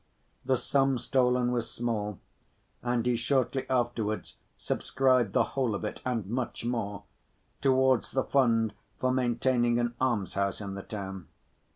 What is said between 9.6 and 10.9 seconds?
an almshouse in the